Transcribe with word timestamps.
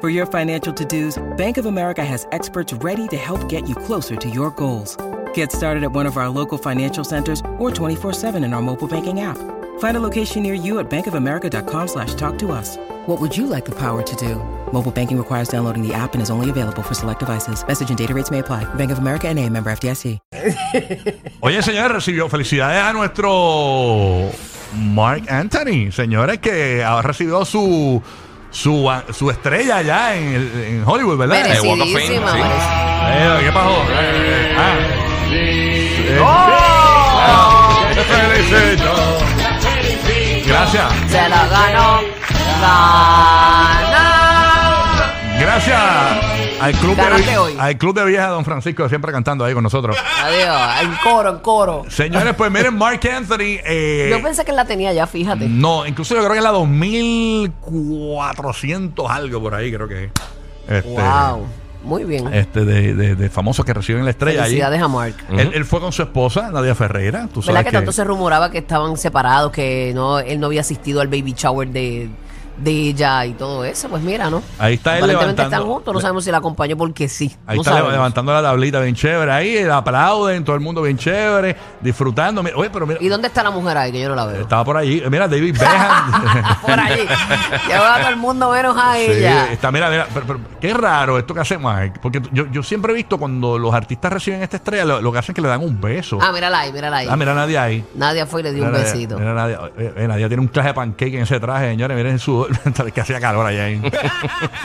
For 0.00 0.10
your 0.10 0.26
financial 0.26 0.72
to 0.74 0.84
dos, 0.84 1.20
Bank 1.36 1.58
of 1.58 1.66
America 1.66 2.04
has 2.04 2.24
experts 2.30 2.72
ready 2.72 3.08
to 3.08 3.16
help 3.16 3.48
get 3.48 3.68
you 3.68 3.74
closer 3.74 4.14
to 4.14 4.30
your 4.30 4.52
goals. 4.52 4.96
Get 5.34 5.50
started 5.50 5.82
at 5.82 5.90
one 5.90 6.06
of 6.06 6.16
our 6.16 6.28
local 6.28 6.56
financial 6.56 7.02
centers 7.02 7.40
or 7.58 7.72
24-7 7.72 8.36
in 8.44 8.52
our 8.52 8.62
mobile 8.62 8.86
banking 8.86 9.22
app. 9.22 9.36
Find 9.80 9.96
a 9.96 10.00
location 10.00 10.44
near 10.44 10.54
you 10.54 10.78
at 10.78 10.88
bankofamerica.com 10.88 11.88
slash 11.88 12.14
talk 12.14 12.38
to 12.38 12.52
us. 12.52 12.76
What 13.06 13.20
would 13.20 13.36
you 13.36 13.48
like 13.48 13.64
the 13.64 13.74
power 13.74 14.02
to 14.04 14.16
do? 14.16 14.36
Mobile 14.72 14.92
banking 14.92 15.18
requires 15.18 15.48
downloading 15.48 15.82
the 15.82 15.92
app 15.92 16.14
and 16.14 16.22
is 16.22 16.30
only 16.30 16.48
available 16.48 16.84
for 16.84 16.94
select 16.94 17.18
devices. 17.18 17.66
Message 17.66 17.88
and 17.88 17.98
data 17.98 18.14
rates 18.14 18.30
may 18.30 18.38
apply. 18.38 18.72
Bank 18.74 18.92
of 18.92 18.98
America 18.98 19.26
and 19.26 19.36
a 19.36 19.48
member 19.50 19.68
FDIC. 19.72 20.20
Oye, 21.42 21.60
señores, 21.60 21.90
recibió 21.90 22.28
felicidades 22.28 22.84
a 22.84 22.92
nuestro 22.92 24.30
Mark 24.76 25.28
Anthony, 25.28 25.90
señores, 25.90 26.38
que 26.38 26.84
ha 26.84 27.02
recibido 27.02 27.44
su 27.44 28.00
su, 28.50 28.90
su 29.12 29.30
estrella 29.30 29.82
ya 29.82 30.14
en, 30.16 30.34
el- 30.34 30.64
en 30.64 30.82
Hollywood, 30.86 31.18
¿verdad? 31.18 31.46
Eh, 31.46 31.60
Walk 31.60 31.80
of 31.82 31.88
Fame, 31.92 32.06
sí. 32.06 32.18
merecidísima. 32.18 32.32
Eh, 33.10 33.40
¿Qué 33.44 33.52
pasó? 33.52 33.82
Eh, 33.90 34.56
ah. 34.58 34.74
Eh, 35.30 36.18
¡Oh! 36.20 36.24
ah, 36.26 37.80
te 37.94 38.02
felicito. 38.02 38.92
Gracias, 40.46 40.84
Se 41.08 41.28
la 41.28 41.46
ganó. 41.48 42.00
Al 46.68 46.74
club, 46.80 46.96
de, 46.96 47.38
hoy. 47.38 47.56
al 47.58 47.78
club 47.78 47.94
de 47.98 48.04
Vieja 48.04 48.26
Don 48.28 48.44
Francisco, 48.44 48.88
siempre 48.88 49.12
cantando 49.12 49.44
ahí 49.44 49.54
con 49.54 49.62
nosotros. 49.62 49.96
Adiós. 50.22 50.82
En 50.82 50.94
coro, 51.02 51.30
en 51.30 51.38
coro. 51.38 51.84
Señores, 51.88 52.34
pues 52.36 52.50
miren, 52.50 52.76
Mark 52.76 53.00
Anthony. 53.10 53.58
eh, 53.64 54.08
Yo 54.10 54.22
pensé 54.22 54.44
que 54.44 54.52
la 54.52 54.64
tenía 54.64 54.92
ya, 54.92 55.06
fíjate. 55.06 55.48
No, 55.48 55.86
incluso 55.86 56.14
yo 56.14 56.20
creo 56.20 56.32
que 56.32 56.38
es 56.38 56.44
la 56.44 56.50
2400 56.52 59.10
algo 59.10 59.40
por 59.40 59.54
ahí, 59.54 59.72
creo 59.72 59.88
que 59.88 60.04
es. 60.04 60.10
Este, 60.68 60.88
Wow. 60.90 61.46
Muy 61.84 62.02
bien. 62.04 62.32
Este, 62.34 62.64
de, 62.64 62.92
de, 62.94 63.14
de 63.14 63.30
famosos 63.30 63.64
que 63.64 63.72
reciben 63.72 64.04
la 64.04 64.10
estrella. 64.10 64.42
Felicidades 64.42 64.82
a 64.82 64.88
Mark. 64.88 65.14
Él, 65.30 65.52
él 65.54 65.64
fue 65.64 65.80
con 65.80 65.92
su 65.92 66.02
esposa, 66.02 66.50
Nadia 66.50 66.74
Ferreira. 66.74 67.28
Tú 67.32 67.40
sabes 67.40 67.54
¿Verdad 67.54 67.70
que, 67.70 67.76
tanto 67.76 67.92
se 67.92 68.02
rumoraba 68.04 68.50
que 68.50 68.58
estaban 68.58 68.96
separados, 68.96 69.52
que 69.52 69.92
no, 69.94 70.18
él 70.18 70.40
no 70.40 70.48
había 70.48 70.62
asistido 70.62 71.00
al 71.00 71.06
baby 71.06 71.34
shower 71.36 71.68
de, 71.68 72.08
de 72.58 72.70
ella 72.70 73.24
y 73.26 73.32
todo 73.32 73.64
eso? 73.64 73.88
Pues 73.88 74.02
mira, 74.02 74.28
¿no? 74.30 74.42
Ahí 74.58 74.74
está 74.74 74.92
él 74.98 75.04
Aparentemente 75.04 75.42
levantando- 75.42 75.56
están 75.56 75.74
juntos, 75.74 75.94
no 75.94 76.00
sabemos 76.00 76.24
si 76.24 76.30
la 76.30 76.38
acompañó 76.38 76.76
porque 76.76 77.08
sí. 77.08 77.34
Ahí 77.46 77.56
no 77.56 77.62
está 77.62 77.72
sabemos. 77.72 77.92
levantando 77.92 78.32
la 78.32 78.42
tablita 78.42 78.80
bien 78.80 78.94
chévere. 78.94 79.30
Ahí 79.32 79.58
aplauden, 79.62 80.44
todo 80.44 80.56
el 80.56 80.60
mundo 80.60 80.82
bien 80.82 80.98
chévere, 80.98 81.56
disfrutando. 81.80 82.42
Mira, 82.42 82.56
Oye, 82.56 82.70
pero 82.70 82.86
mira, 82.86 82.98
¿Y 83.02 83.08
dónde 83.08 83.28
está 83.28 83.42
la 83.42 83.50
mujer 83.50 83.76
ahí? 83.78 83.92
Que 83.92 84.00
yo 84.00 84.08
no 84.08 84.14
la 84.14 84.26
veo. 84.26 84.42
estaba 84.42 84.64
por 84.64 84.76
allí. 84.76 85.02
Mira, 85.10 85.28
David 85.28 85.52
Beckham. 85.58 86.58
Por 86.62 86.78
allí. 86.80 87.02
Lleva 87.68 87.94
a 87.96 88.00
todo 88.00 88.08
el 88.10 88.16
mundo 88.16 88.50
menos 88.50 88.76
a 88.76 88.94
Sí, 88.94 89.02
ella. 89.08 89.52
está, 89.52 89.70
mira, 89.70 89.88
mira, 89.90 90.06
pero, 90.12 90.26
pero 90.26 90.40
qué 90.60 90.74
raro 90.74 91.18
esto 91.18 91.32
que 91.34 91.40
hace 91.40 91.56
Mark. 91.58 92.00
Porque 92.02 92.20
yo, 92.32 92.46
yo 92.50 92.62
siempre 92.62 92.92
he 92.92 92.94
visto 92.96 93.18
cuando 93.18 93.58
los 93.58 93.72
artistas 93.72 94.12
reciben 94.12 94.42
esta 94.42 94.56
estrella, 94.56 94.84
lo, 94.84 95.00
lo 95.00 95.12
que 95.12 95.18
hacen 95.18 95.32
es 95.32 95.34
que 95.36 95.42
le 95.42 95.48
dan 95.48 95.62
un 95.62 95.80
beso. 95.80 96.18
Ah, 96.20 96.32
mírala 96.32 96.60
ahí, 96.60 96.72
mírala 96.72 96.96
ahí. 96.98 97.08
Ah, 97.10 97.16
mira, 97.16 97.34
Nadia 97.34 97.62
ahí. 97.62 97.84
Nadia 97.94 98.26
fue 98.26 98.40
y 98.40 98.44
le 98.44 98.52
dio 98.52 98.64
un 98.64 98.72
Mira, 98.72 98.82
besito. 98.82 99.18
mira, 99.18 99.32
Nadia, 99.34 99.60
eh, 99.78 99.92
eh, 99.96 100.08
Nadia 100.08 100.28
tiene 100.28 100.42
un 100.42 100.48
traje 100.48 100.68
de 100.68 100.74
pancake 100.74 101.14
en 101.14 101.22
ese 101.22 101.38
traje, 101.40 101.70
señores. 101.70 101.96
Miren 101.96 102.18
sudor. 102.18 102.47
que 102.94 103.00
hacía 103.00 103.20
calor 103.20 103.46
allá. 103.46 103.64
ahí. 103.64 103.76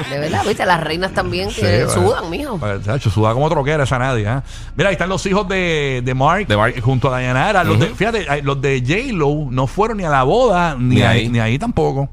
De 0.09 0.19
verdad, 0.19 0.43
viste, 0.45 0.65
las 0.65 0.81
reinas 0.83 1.11
también 1.13 1.49
Sí, 1.51 1.61
que 1.61 1.85
bueno. 1.85 1.89
sudan, 2.01 2.29
mijo. 2.29 2.57
Pues, 2.57 2.83
chacho, 2.83 3.09
suda 3.09 3.33
como 3.33 3.49
troquera 3.49 3.83
esa 3.83 3.99
Nadia. 3.99 4.43
¿eh? 4.45 4.49
Mira, 4.75 4.89
ahí 4.89 4.93
están 4.93 5.09
los 5.09 5.25
hijos 5.25 5.47
de, 5.47 6.01
de 6.03 6.13
Mark, 6.13 6.47
De 6.47 6.57
Mark. 6.57 6.79
junto 6.81 7.07
a 7.09 7.11
Dayanara. 7.11 7.63
Los 7.63 7.79
de- 7.79 7.87
fíjate, 7.87 8.21
eh, 8.21 8.41
los 8.43 8.61
de 8.61 8.81
J-Lo 8.85 9.47
no 9.51 9.67
fueron 9.67 9.97
ni 9.97 10.03
a 10.03 10.09
la 10.09 10.23
boda, 10.23 10.75
ni, 10.77 10.95
Ni 10.95 11.01
ahí. 11.03 11.19
ahí. 11.21 11.29
ni 11.29 11.39
ahí 11.39 11.59
tampoco. 11.59 12.09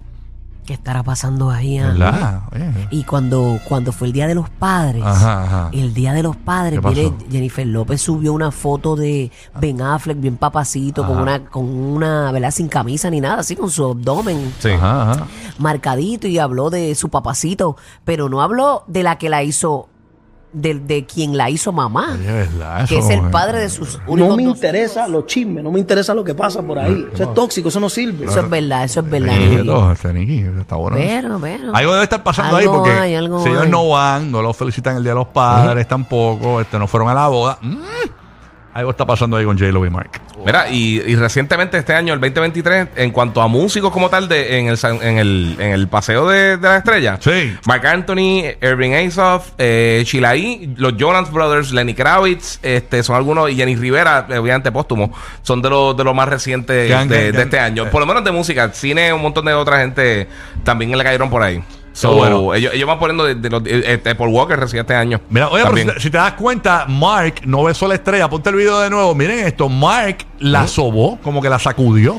¿Qué 0.66 0.75
estará 0.75 1.03
pasando 1.03 1.50
ahí? 1.50 1.78
ah? 1.78 1.88
¿Verdad? 1.88 2.41
Eh. 2.53 2.88
Y 2.93 3.03
cuando, 3.04 3.59
cuando 3.69 3.91
fue 3.93 4.06
el 4.06 4.12
Día 4.12 4.26
de 4.28 4.34
los 4.34 4.48
Padres, 4.50 5.03
Ajá, 5.04 5.44
ajá. 5.44 5.71
el 5.72 5.93
Día 5.93 6.12
de 6.12 6.22
los 6.22 6.37
Padres, 6.37 6.81
mire, 6.82 7.12
Jennifer 7.31 7.66
López 7.66 8.00
subió 8.00 8.32
una 8.32 8.50
foto 8.53 8.94
de 8.94 9.32
Ben 9.60 9.82
Affleck 9.82 10.21
bien 10.21 10.37
papacito, 10.37 11.04
con 11.06 11.19
una, 11.19 11.44
con 11.44 11.65
una, 11.69 12.31
¿verdad? 12.32 12.50
Sin 12.53 12.69
camisa 12.69 13.10
ni 13.10 13.21
nada, 13.21 13.41
así 13.41 13.56
con 13.56 13.69
su 13.71 13.84
abdomen 13.84 14.54
Sí. 14.60 14.71
Marcadito 15.59 16.26
y 16.28 16.38
habló 16.38 16.71
de 16.71 16.94
su 16.94 17.09
papacito, 17.09 17.77
pero 18.04 18.28
no 18.28 18.41
habló 18.41 18.84
de 18.87 19.03
la 19.03 19.19
que 19.19 19.28
la 19.28 19.42
hizo, 19.42 19.88
de, 20.52 20.74
de 20.74 21.04
quien 21.06 21.36
la 21.36 21.48
hizo 21.50 21.72
mamá, 21.72 22.16
Oye, 22.18 22.32
¿verdad? 22.32 22.88
que 22.88 22.98
es 22.98 23.08
el 23.10 23.20
eh. 23.20 23.28
padre 23.30 23.60
de 23.60 23.70
sus 23.70 24.00
únicos 24.06 24.30
No 24.30 24.36
me 24.36 24.44
dos 24.44 24.56
interesa 24.56 25.06
los 25.06 25.26
chismes, 25.26 25.62
no 25.62 25.70
me 25.70 25.78
interesa 25.78 26.14
lo 26.14 26.24
que 26.24 26.34
pasa 26.34 26.62
por 26.62 26.78
ahí. 26.78 27.06
Eso 27.12 27.22
es 27.24 27.34
tóxico, 27.34 27.68
eso 27.68 27.80
no 27.80 27.88
sirve. 27.88 28.26
Eso 28.26 28.40
es 28.40 28.50
verdad, 28.50 28.84
eso 28.84 29.00
es 29.00 29.10
verdad. 29.10 29.36
Este, 29.92 30.60
está 30.60 30.76
bueno. 30.76 30.96
Pero, 30.96 31.38
pero. 31.40 31.74
Algo 31.74 31.92
debe 31.92 32.04
estar 32.04 32.22
pasando 32.22 32.56
ahí 32.56 32.64
Algo 32.64 32.78
porque 32.78 32.90
hay, 32.90 33.14
algo 33.14 33.42
si 33.42 33.48
ellos 33.48 33.62
hay. 33.62 33.70
no 33.70 33.88
van, 33.88 34.30
no 34.30 34.42
los 34.42 34.56
felicitan 34.56 34.96
el 34.96 35.02
Día 35.02 35.12
de 35.12 35.18
los 35.18 35.28
Padres 35.28 35.86
tampoco, 35.86 36.60
este, 36.60 36.78
no 36.78 36.86
fueron 36.86 37.08
a 37.08 37.14
la 37.14 37.28
boda. 37.28 37.58
Mm. 37.60 37.78
Algo 38.72 38.92
está 38.92 39.04
pasando 39.04 39.36
ahí 39.36 39.44
con 39.44 39.58
J-Lo 39.58 39.84
y 39.84 39.91
Mark. 39.91 40.20
Mira, 40.47 40.70
y, 40.70 41.00
y 41.00 41.16
recientemente 41.16 41.76
este 41.76 41.92
año, 41.92 42.14
el 42.14 42.20
2023, 42.20 42.88
en 42.97 43.10
cuanto 43.10 43.42
a 43.42 43.48
músicos 43.48 43.92
como 43.92 44.08
tal, 44.08 44.28
de, 44.28 44.58
en, 44.58 44.69
el, 44.69 44.78
en, 45.03 45.19
el, 45.19 45.56
en 45.58 45.72
el 45.72 45.88
paseo 45.88 46.28
de, 46.28 46.56
de 46.56 46.69
la 46.69 46.76
estrella, 46.76 47.19
Sí. 47.20 47.56
Mark 47.66 47.84
Anthony, 47.86 48.44
Irving 48.62 48.92
Azoff, 48.92 49.50
eh, 49.59 50.03
Chilaí, 50.04 50.75
los 50.76 50.97
Jonas 50.97 51.32
Brothers, 51.32 51.72
Lenny 51.72 51.94
Kravitz, 51.94 52.60
este, 52.62 53.03
son 53.03 53.16
algunos, 53.16 53.50
y 53.50 53.56
Jenny 53.56 53.75
Rivera, 53.75 54.26
eh, 54.30 54.38
obviamente 54.38 54.70
póstumo, 54.70 55.12
son 55.42 55.60
de 55.60 55.69
los 55.69 55.97
de 55.97 56.04
los 56.04 56.14
más 56.14 56.28
recientes 56.28 57.09
de, 57.09 57.28
este 57.30 57.59
año. 57.59 57.91
Por 57.91 58.00
lo 58.00 58.06
menos 58.06 58.25
de 58.25 58.30
música, 58.30 58.70
cine, 58.72 59.12
un 59.12 59.22
montón 59.22 59.44
de 59.47 59.54
otra 59.54 59.80
gente 59.80 60.28
también 60.62 60.97
le 60.97 61.03
cayeron 61.03 61.28
por 61.28 61.42
ahí. 61.42 61.62
So, 62.00 62.14
bueno. 62.14 62.54
ellos, 62.54 62.72
ellos 62.74 62.86
van 62.88 62.98
poniendo 62.98 63.24
de, 63.24 63.34
de 63.34 63.50
los, 63.50 63.62
eh, 63.66 63.82
este, 63.86 64.14
Paul 64.14 64.30
Walker 64.30 64.58
recién 64.58 64.80
este 64.80 64.94
año. 64.94 65.20
Mira, 65.28 65.48
oye, 65.48 65.62
pero 65.64 65.76
si 65.76 65.84
te, 65.86 66.00
si 66.00 66.10
te 66.10 66.16
das 66.18 66.32
cuenta, 66.32 66.86
Mark 66.88 67.42
no 67.44 67.64
besó 67.64 67.86
la 67.86 67.94
estrella. 67.94 68.28
Ponte 68.30 68.48
el 68.50 68.56
video 68.56 68.80
de 68.80 68.88
nuevo. 68.88 69.14
Miren 69.14 69.40
esto. 69.46 69.68
Mark 69.68 70.18
la 70.38 70.66
sobó, 70.66 71.18
como 71.22 71.42
que 71.42 71.50
la 71.50 71.58
sacudió. 71.58 72.18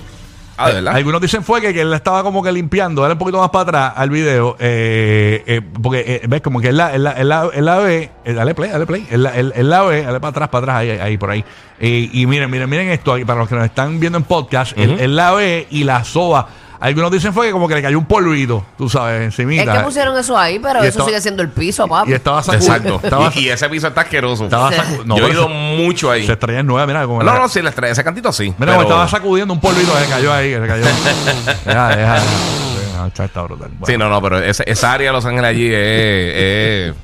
Ah, 0.57 0.67
¿de 0.67 0.73
verdad? 0.75 0.95
Algunos 0.95 1.19
dicen 1.21 1.43
fue 1.43 1.59
que, 1.59 1.73
que 1.73 1.81
él 1.81 1.89
la 1.89 1.95
estaba 1.97 2.21
como 2.21 2.43
que 2.43 2.51
limpiando. 2.51 3.01
Dale 3.01 3.13
un 3.13 3.17
poquito 3.17 3.39
más 3.39 3.49
para 3.49 3.63
atrás 3.63 3.93
al 3.95 4.11
video. 4.11 4.55
eh, 4.59 5.43
eh, 5.47 5.61
porque 5.81 6.21
eh, 6.23 6.27
ves 6.27 6.41
como 6.41 6.61
que 6.61 6.67
él 6.67 6.77
la, 6.77 6.93
él 6.93 7.03
la, 7.03 7.11
él 7.13 7.27
la, 7.29 7.49
él 7.51 7.65
la 7.65 7.77
ve. 7.79 8.11
eh, 8.23 8.33
dale 8.33 8.53
play, 8.53 8.69
dale 8.69 8.85
play. 8.85 9.07
Él 9.09 9.23
la, 9.23 9.81
ve, 9.81 10.03
dale 10.03 10.19
para 10.19 10.29
atrás, 10.29 10.49
para 10.49 10.59
atrás, 10.63 10.75
ahí, 10.77 10.89
ahí, 10.91 11.17
por 11.17 11.31
ahí. 11.31 11.43
Eh, 11.79 12.07
y 12.13 12.27
miren, 12.27 12.51
miren, 12.51 12.69
miren 12.69 12.89
esto. 12.89 13.15
Para 13.25 13.39
los 13.39 13.49
que 13.49 13.55
nos 13.55 13.65
están 13.65 13.99
viendo 13.99 14.19
en 14.19 14.23
podcast, 14.25 14.77
él, 14.77 14.97
él 14.99 15.15
la 15.15 15.31
ve 15.31 15.65
y 15.71 15.83
la 15.83 16.03
soba. 16.03 16.47
Algunos 16.81 17.11
dicen 17.11 17.31
fue 17.31 17.45
que 17.45 17.51
como 17.51 17.67
que 17.67 17.75
le 17.75 17.81
cayó 17.83 17.97
un 17.99 18.05
polvito, 18.05 18.65
tú 18.77 18.89
sabes, 18.89 19.21
encimita. 19.21 19.71
Es 19.71 19.77
que 19.79 19.83
pusieron 19.85 20.17
eso 20.17 20.35
ahí, 20.37 20.57
pero 20.59 20.79
Y 20.79 20.87
eso 20.87 20.89
estaba- 20.89 21.09
sigue 21.09 21.21
siendo 21.21 21.43
el 21.43 21.49
piso, 21.49 21.87
papi. 21.87 22.09
Y 22.11 22.13
estaba 22.15 22.41
sacudiendo. 22.41 22.73
Exacto. 22.95 22.99
Estaba, 23.03 23.31
y, 23.35 23.39
y 23.39 23.49
ese 23.49 23.69
piso 23.69 23.87
está 23.87 24.01
asqueroso. 24.01 24.45
estaba 24.45 24.71
Sí. 24.71 24.79
sacu- 24.79 25.05
no, 25.05 25.17
Yo 25.17 25.25
he 25.25 25.29
pero 25.29 25.39
ido 25.41 25.47
se- 25.47 25.53
mucho 25.83 26.09
ahí. 26.11 26.25
Se 26.25 26.33
estrella 26.33 26.59
en 26.61 26.67
nueve, 26.67 26.87
mira 26.87 27.05
como 27.05 27.21
No, 27.23 27.37
no, 27.37 27.47
sí, 27.47 27.61
les 27.61 27.75
trae 27.75 27.91
ese 27.91 28.03
cantito 28.03 28.31
sí. 28.33 28.45
Mira 28.45 28.55
pero- 28.57 28.71
como 28.73 28.81
estaba 28.83 29.07
sacudiendo 29.07 29.53
un 29.53 29.59
polvito 29.61 29.93
que 29.93 29.99
le 30.01 30.07
cayó 30.07 30.33
ahí, 30.33 30.49
que 30.51 30.59
le 30.59 30.67
cayó. 30.67 30.83
deja, 31.65 31.87
deja, 31.95 32.13
deja. 32.15 32.23
No, 32.97 33.05
está, 33.07 33.25
está 33.25 33.41
brutal. 33.43 33.69
Bueno. 33.69 33.85
Sí, 33.85 33.97
no, 33.97 34.09
no, 34.09 34.21
pero 34.21 34.39
ese- 34.39 34.63
esa 34.65 34.91
área 34.93 35.07
de 35.09 35.13
Los 35.13 35.25
Ángeles 35.25 35.49
allí 35.49 35.67
es. 35.67 35.75
es- 35.75 36.95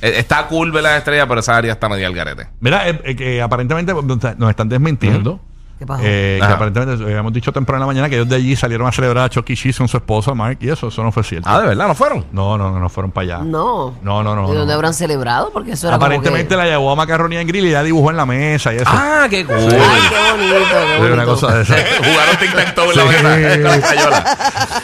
es- 0.00 0.18
está 0.18 0.46
cool 0.46 0.72
ver 0.72 0.82
la 0.82 0.96
estrella, 0.96 1.26
pero 1.26 1.40
esa 1.40 1.56
área 1.56 1.72
está 1.72 1.88
media 1.88 2.06
al 2.06 2.14
garete. 2.14 2.48
Mira, 2.60 2.88
eh, 2.88 3.00
eh, 3.04 3.16
que 3.16 3.42
aparentemente 3.42 3.92
nos 3.94 4.50
están 4.50 4.68
desmintiendo. 4.70 5.40
¿Qué 5.78 5.84
pasó? 5.84 6.02
Eh, 6.06 6.36
que 6.38 6.44
Ajá. 6.44 6.54
aparentemente 6.54 7.02
eh, 7.02 7.06
habíamos 7.06 7.32
dicho 7.34 7.52
temprano 7.52 7.76
en 7.76 7.80
la 7.80 7.86
mañana 7.86 8.08
que 8.08 8.14
ellos 8.16 8.28
de 8.28 8.36
allí 8.36 8.56
salieron 8.56 8.86
a 8.88 8.92
celebrar 8.92 9.24
a 9.26 9.28
Chucky. 9.28 9.54
Cheese 9.54 9.76
con 9.76 9.88
su 9.88 9.98
esposa 9.98 10.32
Mark 10.32 10.56
y 10.60 10.70
eso, 10.70 10.88
eso 10.88 11.02
no 11.02 11.12
fue 11.12 11.22
cierto. 11.22 11.48
Ah, 11.50 11.60
¿de 11.60 11.66
verdad? 11.68 11.86
¿No 11.88 11.94
fueron? 11.94 12.24
No, 12.32 12.56
no, 12.56 12.70
no, 12.70 12.78
no 12.80 12.88
fueron 12.88 13.10
para 13.10 13.36
allá. 13.36 13.44
No. 13.44 13.94
No, 14.02 14.22
no, 14.22 14.34
no. 14.34 14.44
¿Y 14.50 14.54
dónde 14.54 14.66
no. 14.66 14.72
habrán 14.72 14.94
celebrado? 14.94 15.50
Porque 15.52 15.72
eso 15.72 15.88
era 15.88 15.96
como 15.98 16.06
Aparentemente 16.06 16.48
que... 16.48 16.56
la 16.56 16.64
llevó 16.64 16.90
a 16.92 16.96
Macarronía 16.96 17.40
en 17.42 17.46
Grill 17.46 17.66
y 17.66 17.70
ya 17.72 17.82
dibujó 17.82 18.10
en 18.10 18.16
la 18.16 18.24
mesa 18.24 18.72
y 18.72 18.76
eso. 18.76 18.86
Ah, 18.88 19.26
qué 19.28 19.44
cool. 19.44 19.56
Ay, 19.56 19.68
qué 19.68 20.32
bonito, 20.32 20.54
qué 20.56 20.86
Sí, 20.86 20.96
bonito. 20.98 21.14
una 21.14 21.24
cosa 21.26 21.54
de 21.56 21.62
esa. 21.62 21.74
Jugaron 21.98 22.36
tic 22.40 22.54
tac 22.54 22.74
toe 22.74 22.90
en 22.92 22.96
la 22.96 23.04
mesa 23.04 23.52
con 23.54 23.62
la 23.70 23.80
cayola. 23.80 24.36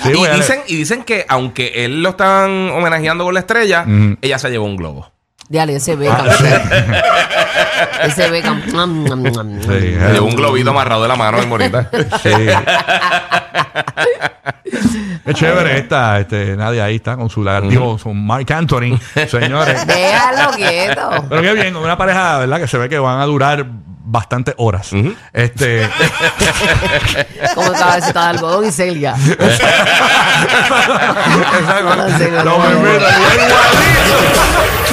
Sí, 0.02 0.10
y, 0.10 0.36
dicen, 0.36 0.60
y 0.68 0.76
dicen 0.76 1.02
que 1.04 1.24
aunque 1.28 1.84
él 1.86 2.02
lo 2.02 2.10
están 2.10 2.70
homenajeando 2.70 3.24
con 3.24 3.32
la 3.34 3.40
estrella, 3.40 3.86
ella 4.20 4.38
se 4.38 4.50
llevó 4.50 4.66
un 4.66 4.76
globo. 4.76 5.10
Dale, 5.52 5.76
ese 5.76 5.92
Ah, 5.92 5.96
Beckham. 5.96 6.26
ese 8.08 8.30
Beckham. 8.30 8.62
Sí, 9.60 9.68
eh, 9.70 10.18
un 10.18 10.34
globito 10.34 10.70
amarrado 10.70 11.02
de 11.02 11.08
la 11.08 11.16
mano 11.16 11.42
en 11.42 11.50
bonita. 11.50 11.90
Sí. 12.22 12.30
Qué 15.26 15.34
chévere 15.34 15.78
esta, 15.78 16.18
este, 16.20 16.56
Nadia 16.56 16.84
ahí 16.84 16.96
está 16.96 17.16
con 17.16 17.28
su 17.28 17.44
lagartijo, 17.44 17.98
con 18.02 18.26
Mark 18.26 18.50
Anthony, 18.50 18.98
señores. 19.28 19.86
Déjalo 19.86 20.52
quieto. 20.52 21.10
Pero 21.28 21.42
qué 21.42 21.52
bien, 21.52 21.76
una 21.76 21.96
pareja, 21.98 22.38
¿verdad? 22.38 22.58
Que 22.58 22.66
se 22.66 22.78
ve 22.78 22.88
que 22.88 22.98
van 22.98 23.20
a 23.20 23.26
durar 23.26 23.66
bastantes 24.04 24.54
horas. 24.58 24.90
Este. 25.32 25.88
Como 27.54 27.72
cabecita 27.72 28.22
de 28.22 28.26
algodón 28.30 28.66
y 28.66 28.72
Celia. 28.72 29.14
Exacto. 29.14 29.58
Celia, 32.18 32.42